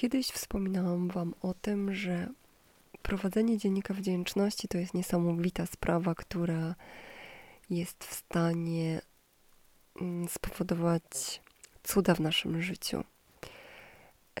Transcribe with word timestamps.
Kiedyś 0.00 0.26
wspominałam 0.26 1.08
Wam 1.08 1.34
o 1.42 1.54
tym, 1.54 1.94
że 1.94 2.28
prowadzenie 3.02 3.58
dziennika 3.58 3.94
wdzięczności 3.94 4.68
to 4.68 4.78
jest 4.78 4.94
niesamowita 4.94 5.66
sprawa, 5.66 6.14
która 6.14 6.74
jest 7.70 8.04
w 8.04 8.14
stanie 8.14 9.00
mm, 10.00 10.28
spowodować 10.28 11.42
cuda 11.82 12.14
w 12.14 12.20
naszym 12.20 12.62
życiu. 12.62 13.04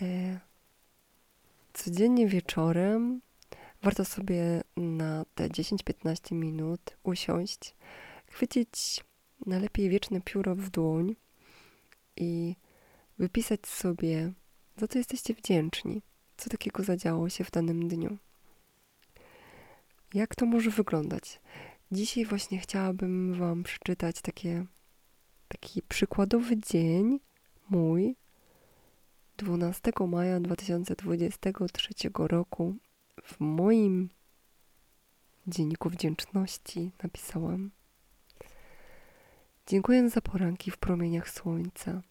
E, 0.00 0.38
codziennie 1.72 2.26
wieczorem 2.26 3.20
warto 3.82 4.04
sobie 4.04 4.62
na 4.76 5.24
te 5.34 5.48
10-15 5.48 6.34
minut 6.34 6.80
usiąść, 7.02 7.74
chwycić 8.26 9.04
najlepiej 9.46 9.88
wieczne 9.88 10.20
pióro 10.20 10.54
w 10.54 10.70
dłoń 10.70 11.16
i 12.16 12.56
wypisać 13.18 13.66
sobie, 13.66 14.32
za 14.80 14.88
co 14.88 14.98
jesteście 14.98 15.34
wdzięczni, 15.34 16.02
co 16.36 16.50
takiego 16.50 16.82
zadziało 16.82 17.28
się 17.28 17.44
w 17.44 17.50
danym 17.50 17.88
dniu. 17.88 18.16
Jak 20.14 20.34
to 20.34 20.46
może 20.46 20.70
wyglądać? 20.70 21.40
Dzisiaj 21.92 22.24
właśnie 22.24 22.58
chciałabym 22.58 23.34
Wam 23.34 23.62
przeczytać 23.62 24.20
takie, 24.22 24.66
taki 25.48 25.82
przykładowy 25.82 26.56
dzień 26.56 27.20
mój 27.70 28.16
12 29.36 29.92
maja 30.08 30.40
2023 30.40 31.94
roku 32.14 32.74
w 33.24 33.40
moim 33.40 34.10
dzienniku 35.46 35.90
wdzięczności 35.90 36.90
napisałam 37.02 37.70
Dziękuję 39.66 40.10
za 40.10 40.20
poranki 40.20 40.70
w 40.70 40.78
promieniach 40.78 41.30
słońca. 41.30 42.02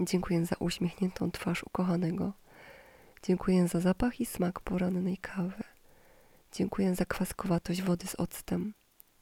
Dziękuję 0.00 0.46
za 0.46 0.56
uśmiechniętą 0.58 1.30
twarz 1.30 1.62
ukochanego. 1.62 2.32
Dziękuję 3.22 3.68
za 3.68 3.80
zapach 3.80 4.20
i 4.20 4.26
smak 4.26 4.60
porannej 4.60 5.18
kawy. 5.18 5.62
Dziękuję 6.52 6.94
za 6.94 7.04
kwaskowatość 7.04 7.82
wody 7.82 8.06
z 8.06 8.14
octem. 8.14 8.74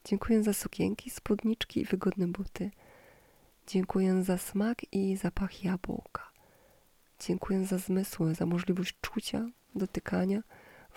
Dziękuję 0.04 0.42
za 0.42 0.52
sukienki, 0.52 1.10
spódniczki 1.10 1.80
i 1.80 1.84
wygodne 1.84 2.26
buty. 2.26 2.70
Dziękuję 3.66 4.22
za 4.22 4.38
smak 4.38 4.78
i 4.92 5.16
zapach 5.16 5.64
jabłka. 5.64 6.30
Dziękuję 7.20 7.66
za 7.66 7.78
zmysły, 7.78 8.34
za 8.34 8.46
możliwość 8.46 8.96
czucia, 9.00 9.48
dotykania, 9.74 10.42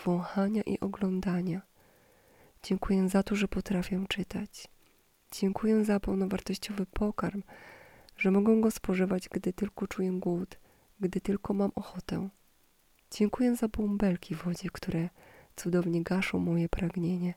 wąchania 0.05 0.61
i 0.61 0.79
oglądania. 0.79 1.61
Dziękuję 2.63 3.09
za 3.09 3.23
to, 3.23 3.35
że 3.35 3.47
potrafię 3.47 4.05
czytać. 4.09 4.67
Dziękuję 5.31 5.85
za 5.85 5.99
pełnowartościowy 5.99 6.85
pokarm, 6.85 7.43
że 8.17 8.31
mogę 8.31 8.61
go 8.61 8.71
spożywać, 8.71 9.29
gdy 9.29 9.53
tylko 9.53 9.87
czuję 9.87 10.11
głód, 10.11 10.59
gdy 10.99 11.21
tylko 11.21 11.53
mam 11.53 11.71
ochotę. 11.75 12.29
Dziękuję 13.11 13.55
za 13.55 13.67
bąbelki 13.67 14.35
w 14.35 14.43
wodzie, 14.43 14.69
które 14.69 15.09
cudownie 15.55 16.03
gaszą 16.03 16.39
moje 16.39 16.69
pragnienie. 16.69 17.33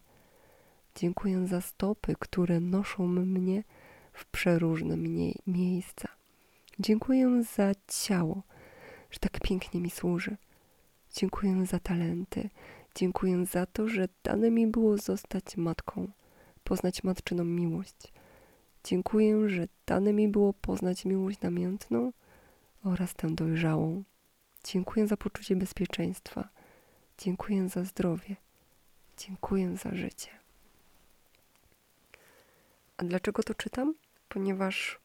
Dziękuję 0.94 1.46
za 1.46 1.60
stopy, 1.60 2.14
które 2.18 2.60
noszą 2.60 3.06
mnie 3.06 3.64
w 4.12 4.26
przeróżne 4.26 4.96
miejsca. 5.46 6.08
Dziękuję 6.78 7.42
za 7.42 7.72
ciało, 7.88 8.42
że 9.10 9.18
tak 9.18 9.40
pięknie 9.40 9.80
mi 9.80 9.90
służy. 9.90 10.36
Dziękuję 11.14 11.66
za 11.66 11.78
talenty. 11.78 12.50
Dziękuję 12.94 13.46
za 13.46 13.66
to, 13.66 13.88
że 13.88 14.08
dane 14.24 14.50
mi 14.50 14.66
było 14.66 14.96
zostać 14.96 15.56
matką, 15.56 16.08
poznać 16.64 17.04
matczyną 17.04 17.44
miłość. 17.44 18.12
Dziękuję, 18.88 19.48
że 19.48 19.68
dane 19.86 20.12
mi 20.12 20.28
było 20.28 20.52
poznać 20.52 21.04
miłość 21.04 21.40
namiętną 21.40 22.12
oraz 22.84 23.14
tę 23.14 23.30
dojrzałą. 23.30 24.02
Dziękuję 24.64 25.06
za 25.06 25.16
poczucie 25.16 25.56
bezpieczeństwa. 25.56 26.48
Dziękuję 27.18 27.68
za 27.68 27.84
zdrowie. 27.84 28.36
Dziękuję 29.18 29.76
za 29.76 29.94
życie. 29.94 30.28
A 32.96 33.04
dlaczego 33.04 33.42
to 33.42 33.54
czytam? 33.54 33.94
Ponieważ 34.28 35.00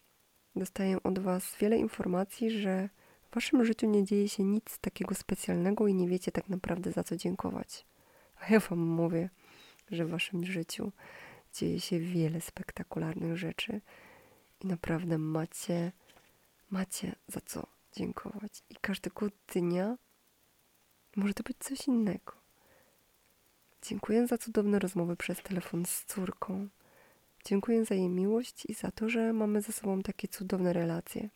dostaję 0.55 1.03
od 1.03 1.19
Was 1.19 1.55
wiele 1.59 1.77
informacji, 1.77 2.51
że 2.51 2.89
w 3.31 3.35
Waszym 3.35 3.65
życiu 3.65 3.87
nie 3.87 4.03
dzieje 4.03 4.29
się 4.29 4.43
nic 4.43 4.77
takiego 4.77 5.15
specjalnego 5.15 5.87
i 5.87 5.93
nie 5.93 6.07
wiecie 6.07 6.31
tak 6.31 6.49
naprawdę 6.49 6.91
za 6.91 7.03
co 7.03 7.15
dziękować. 7.15 7.85
A 8.39 8.53
ja 8.53 8.59
Wam 8.59 8.79
mówię, 8.79 9.29
że 9.91 10.05
w 10.05 10.09
Waszym 10.09 10.45
życiu 10.45 10.91
dzieje 11.53 11.79
się 11.79 11.99
wiele 11.99 12.41
spektakularnych 12.41 13.37
rzeczy 13.37 13.81
i 14.61 14.67
naprawdę 14.67 15.17
macie, 15.17 15.91
macie 16.69 17.15
za 17.27 17.41
co 17.41 17.67
dziękować. 17.95 18.63
I 18.69 18.75
każdego 18.75 19.29
dnia 19.53 19.97
może 21.15 21.33
to 21.33 21.43
być 21.43 21.57
coś 21.59 21.87
innego. 21.87 22.33
Dziękuję 23.81 24.27
za 24.27 24.37
cudowne 24.37 24.79
rozmowy 24.79 25.15
przez 25.15 25.41
telefon 25.41 25.85
z 25.85 26.05
córką. 26.05 26.67
Dziękuję 27.45 27.85
za 27.85 27.95
jej 27.95 28.09
miłość 28.09 28.65
i 28.65 28.73
za 28.73 28.91
to, 28.91 29.09
że 29.09 29.33
mamy 29.33 29.61
ze 29.61 29.71
sobą 29.71 30.01
takie 30.01 30.27
cudowne 30.27 30.73
relacje, 30.73 31.29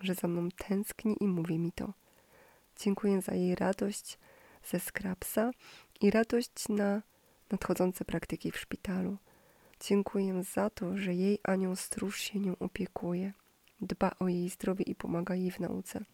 że 0.00 0.14
za 0.14 0.28
mną 0.28 0.48
tęskni 0.50 1.16
i 1.20 1.26
mówi 1.26 1.58
mi 1.58 1.72
to. 1.72 1.92
Dziękuję 2.76 3.22
za 3.22 3.34
jej 3.34 3.54
radość 3.54 4.18
ze 4.64 4.80
skrapsa 4.80 5.50
i 6.00 6.10
radość 6.10 6.68
na 6.68 7.02
nadchodzące 7.50 8.04
praktyki 8.04 8.52
w 8.52 8.58
szpitalu. 8.58 9.16
Dziękuję 9.84 10.44
za 10.44 10.70
to, 10.70 10.96
że 10.96 11.14
jej 11.14 11.38
anioł 11.42 11.76
stróż 11.76 12.20
się 12.20 12.40
nią 12.40 12.56
opiekuje, 12.58 13.32
dba 13.80 14.10
o 14.18 14.28
jej 14.28 14.48
zdrowie 14.48 14.84
i 14.84 14.94
pomaga 14.94 15.34
jej 15.34 15.50
w 15.50 15.60
nauce. 15.60 16.04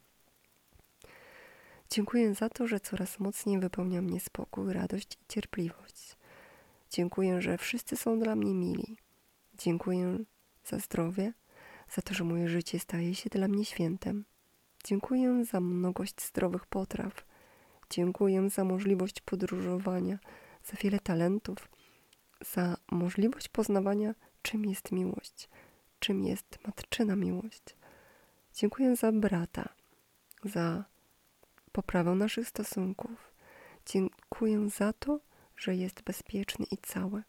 Dziękuję 1.91 2.35
za 2.35 2.49
to, 2.49 2.67
że 2.67 2.81
coraz 2.81 3.19
mocniej 3.19 3.59
wypełnia 3.59 4.03
mnie 4.03 4.21
spokój, 4.21 4.73
radość 4.73 5.15
i 5.15 5.33
cierpliwość. 5.33 6.17
Dziękuję, 6.91 7.43
że 7.43 7.59
wszyscy 7.59 7.97
są 7.97 8.19
dla 8.21 8.37
mnie 8.37 8.55
mili. 8.55 8.97
Dziękuję 9.59 10.19
za 10.65 10.79
zdrowie, 10.79 11.33
za 11.91 12.03
to, 12.03 12.15
że 12.15 12.25
moje 12.25 12.49
życie 12.49 12.79
staje 12.79 13.15
się 13.15 13.31
dla 13.31 13.49
mnie 13.49 13.65
świętem. 13.65 14.25
Dziękuję 14.85 15.45
za 15.45 15.61
mnogość 15.61 16.23
zdrowych 16.23 16.67
potraw. 16.67 17.25
Dziękuję 17.91 18.51
za 18.51 18.65
możliwość 18.65 19.21
podróżowania, 19.21 20.19
za 20.65 20.77
wiele 20.83 21.01
talentów, 21.01 21.69
za 22.41 22.77
możliwość 22.91 23.49
poznawania, 23.49 24.15
czym 24.43 24.65
jest 24.65 24.93
miłość, 24.93 25.49
czym 25.99 26.25
jest 26.25 26.59
matczyna 26.67 27.17
miłość. 27.17 27.63
Dziękuję 28.55 28.97
za 28.97 29.13
brata, 29.13 29.69
za 30.45 30.85
poprawę 31.73 32.15
naszych 32.15 32.49
stosunków. 32.49 33.33
Dziękuję 33.87 34.71
za 34.71 34.93
to, 34.93 35.21
że 35.57 35.77
jest 35.77 36.03
bezpieczny 36.03 36.67
i 36.71 36.77
cały. 36.77 37.23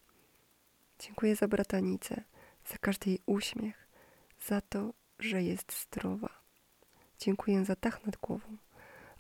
Dziękuję 1.00 1.36
za 1.36 1.48
bratanicę, 1.48 2.24
za 2.66 2.78
każdy 2.78 3.10
jej 3.10 3.20
uśmiech, 3.26 3.88
za 4.46 4.62
to, 4.62 4.94
że 5.20 5.44
jest 5.44 5.82
zdrowa. 5.82 6.30
Dziękuję 7.20 7.66
za 7.66 7.76
dach 7.82 8.06
nad 8.06 8.18
głową, 8.18 8.58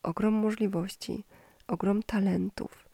ogrom 0.03 0.33
możliwości, 0.33 1.23
ogrom 1.67 2.03
talentów, 2.03 2.89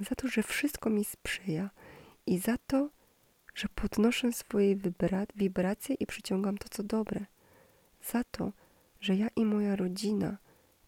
za 0.00 0.14
to, 0.14 0.28
że 0.28 0.42
wszystko 0.42 0.90
mi 0.90 1.04
sprzyja 1.04 1.70
i 2.26 2.38
za 2.38 2.58
to, 2.58 2.90
że 3.54 3.68
podnoszę 3.68 4.32
swoje 4.32 4.76
wibracje 5.34 5.94
i 5.94 6.06
przyciągam 6.06 6.58
to, 6.58 6.68
co 6.68 6.82
dobre. 6.82 7.26
Za 8.02 8.24
to, 8.24 8.52
że 9.00 9.16
ja 9.16 9.28
i 9.36 9.44
moja 9.44 9.76
rodzina 9.76 10.38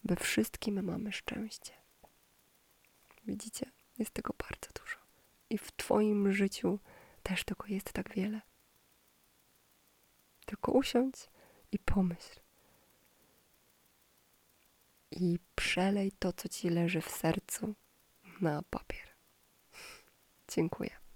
we 0.04 0.16
wszystkim 0.16 0.82
mamy 0.82 1.12
szczęście. 1.12 1.72
Widzicie, 3.26 3.70
jest 3.98 4.10
tego 4.10 4.34
bardzo 4.38 4.68
dużo. 4.80 4.98
I 5.50 5.58
w 5.58 5.72
Twoim 5.72 6.32
życiu 6.32 6.78
też 7.22 7.44
tego 7.44 7.66
jest 7.66 7.92
tak 7.92 8.14
wiele. 8.14 8.40
Tylko 10.46 10.72
usiądź 10.72 11.16
i 11.72 11.78
pomyśl. 11.78 12.40
I 15.10 15.38
przelej 15.54 16.12
to, 16.12 16.32
co 16.32 16.48
ci 16.48 16.70
leży 16.70 17.00
w 17.00 17.10
sercu, 17.10 17.74
na 18.40 18.62
papier. 18.70 19.08
Dziękuję. 20.48 21.07